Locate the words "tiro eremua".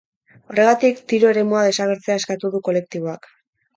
1.13-1.61